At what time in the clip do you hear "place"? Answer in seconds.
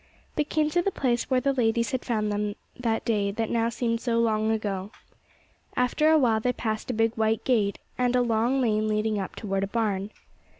0.89-1.29